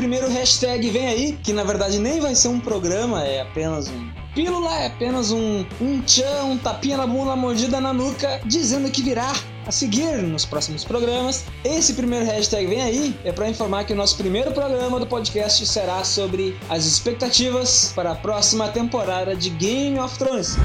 primeiro 0.00 0.28
hashtag 0.28 0.88
vem 0.90 1.06
aí, 1.06 1.38
que 1.42 1.52
na 1.52 1.62
verdade 1.62 1.98
nem 1.98 2.20
vai 2.20 2.34
ser 2.34 2.48
um 2.48 2.58
programa, 2.58 3.24
é 3.24 3.42
apenas 3.42 3.88
um 3.88 4.10
pílula, 4.34 4.74
é 4.78 4.86
apenas 4.86 5.30
um, 5.30 5.64
um 5.80 6.00
tchan, 6.02 6.44
um 6.44 6.58
tapinha 6.58 6.96
na 6.96 7.06
bunda, 7.06 7.36
mordida 7.36 7.80
na 7.80 7.92
nuca, 7.92 8.40
dizendo 8.44 8.90
que 8.90 9.02
virá 9.02 9.32
a 9.66 9.70
seguir 9.70 10.22
nos 10.22 10.44
próximos 10.44 10.84
programas. 10.84 11.44
Esse 11.64 11.94
primeiro 11.94 12.24
hashtag 12.24 12.66
vem 12.66 12.82
aí 12.82 13.14
é 13.24 13.30
para 13.30 13.48
informar 13.48 13.84
que 13.84 13.92
o 13.92 13.96
nosso 13.96 14.16
primeiro 14.16 14.52
programa 14.52 14.98
do 14.98 15.06
podcast 15.06 15.66
será 15.66 16.02
sobre 16.02 16.56
as 16.68 16.86
expectativas 16.86 17.92
para 17.94 18.12
a 18.12 18.14
próxima 18.14 18.68
temporada 18.68 19.36
de 19.36 19.50
Game 19.50 19.98
of 19.98 20.18
Thrones. 20.18 20.56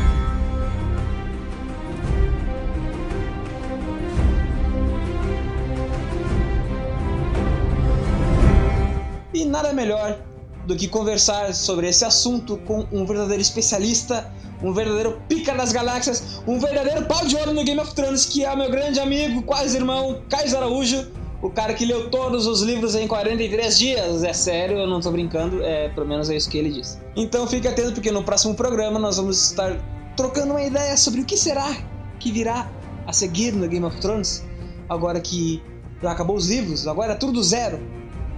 Nada 9.56 9.72
melhor 9.72 10.20
do 10.68 10.76
que 10.76 10.88
conversar 10.88 11.54
sobre 11.54 11.88
esse 11.88 12.04
assunto 12.04 12.58
com 12.58 12.86
um 12.92 13.06
verdadeiro 13.06 13.42
especialista, 13.42 14.30
um 14.62 14.74
verdadeiro 14.74 15.22
pica 15.30 15.54
das 15.54 15.72
galáxias, 15.72 16.42
um 16.46 16.60
verdadeiro 16.60 17.06
pau 17.06 17.26
de 17.26 17.38
ouro 17.38 17.54
no 17.54 17.64
Game 17.64 17.80
of 17.80 17.94
Thrones, 17.96 18.26
que 18.26 18.44
é 18.44 18.54
meu 18.54 18.70
grande 18.70 19.00
amigo, 19.00 19.44
quase 19.44 19.78
irmão, 19.78 20.22
Caio 20.30 20.58
Araújo, 20.58 21.08
o 21.42 21.50
cara 21.50 21.74
que 21.74 21.86
leu 21.86 22.10
todos 22.10 22.48
os 22.48 22.62
livros 22.64 22.96
em 22.96 23.08
43 23.08 23.78
dias. 23.78 24.24
É 24.26 24.34
sério, 24.34 24.78
eu 24.78 24.88
não 24.88 25.00
tô 25.00 25.10
brincando, 25.12 25.64
é 25.64 25.88
pelo 25.90 26.08
menos 26.08 26.30
é 26.30 26.36
isso 26.36 26.50
que 26.50 26.58
ele 26.58 26.72
disse. 26.72 26.98
Então 27.16 27.48
fique 27.48 27.68
atento, 27.68 27.94
porque 27.94 28.12
no 28.12 28.24
próximo 28.24 28.56
programa 28.56 29.00
nós 29.00 29.16
vamos 29.16 29.52
estar 29.52 29.78
trocando 30.18 30.52
uma 30.52 30.64
ideia 30.64 30.98
sobre 30.98 31.22
o 31.22 31.26
que 31.26 31.38
será 31.38 31.78
que 32.20 32.30
virá 32.30 32.70
a 33.08 33.14
seguir 33.14 33.54
no 33.54 33.70
Game 33.70 33.86
of 33.86 33.98
Thrones, 34.02 34.44
agora 34.90 35.22
que 35.22 35.62
já 36.02 36.12
acabou 36.12 36.36
os 36.36 36.50
livros, 36.50 36.88
agora 36.88 37.14
é 37.14 37.16
tudo 37.16 37.34
do 37.34 37.44
zero. 37.44 37.80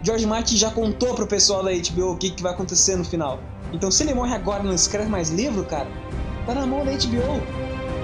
George 0.04 0.26
Martin 0.26 0.58
já 0.58 0.70
contou 0.70 1.16
pro 1.16 1.28
pessoal 1.28 1.64
da 1.64 1.72
HBO 1.72 2.12
o 2.12 2.18
que, 2.18 2.30
que 2.30 2.44
vai 2.44 2.54
acontecer 2.54 2.96
no 2.96 3.04
final. 3.04 3.40
Então, 3.74 3.92
se 3.92 4.04
ele 4.04 4.14
morre 4.14 4.34
agora 4.34 4.64
e 4.64 4.66
não 4.68 4.74
escreve 4.74 5.10
mais 5.10 5.30
livro, 5.30 5.64
cara, 5.66 5.88
tá 6.46 6.54
na 6.54 6.66
mão 6.66 6.86
da 6.86 6.92
HBO. 6.92 7.42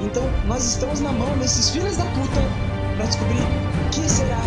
Então, 0.03 0.23
nós 0.47 0.65
estamos 0.65 0.99
na 0.99 1.11
mão 1.11 1.37
desses 1.37 1.69
filhos 1.69 1.95
da 1.95 2.05
puta 2.05 2.41
pra 2.97 3.05
descobrir 3.05 3.37
o 3.37 3.89
que 3.89 4.09
será 4.09 4.41